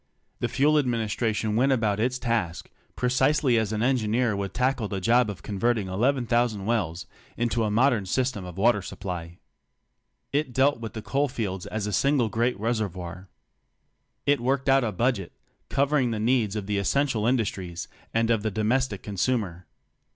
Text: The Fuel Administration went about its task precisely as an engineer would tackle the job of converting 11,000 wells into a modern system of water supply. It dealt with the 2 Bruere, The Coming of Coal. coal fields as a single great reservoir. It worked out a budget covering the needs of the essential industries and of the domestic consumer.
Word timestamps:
The 0.39 0.47
Fuel 0.47 0.79
Administration 0.79 1.55
went 1.55 1.71
about 1.71 1.99
its 1.99 2.17
task 2.17 2.71
precisely 2.95 3.59
as 3.59 3.71
an 3.71 3.83
engineer 3.83 4.35
would 4.35 4.51
tackle 4.51 4.87
the 4.87 4.99
job 4.99 5.29
of 5.29 5.43
converting 5.43 5.87
11,000 5.87 6.65
wells 6.65 7.05
into 7.37 7.63
a 7.63 7.69
modern 7.69 8.07
system 8.07 8.43
of 8.43 8.57
water 8.57 8.81
supply. 8.81 9.37
It 10.33 10.53
dealt 10.53 10.79
with 10.79 10.93
the 10.93 11.01
2 11.01 11.03
Bruere, 11.03 11.03
The 11.03 11.03
Coming 11.03 11.03
of 11.03 11.03
Coal. 11.05 11.19
coal 11.19 11.27
fields 11.27 11.65
as 11.67 11.85
a 11.85 11.93
single 11.93 12.29
great 12.29 12.59
reservoir. 12.59 13.29
It 14.25 14.39
worked 14.39 14.67
out 14.67 14.83
a 14.83 14.91
budget 14.91 15.33
covering 15.69 16.09
the 16.09 16.19
needs 16.19 16.55
of 16.55 16.65
the 16.65 16.79
essential 16.79 17.27
industries 17.27 17.87
and 18.11 18.31
of 18.31 18.41
the 18.41 18.49
domestic 18.49 19.03
consumer. 19.03 19.67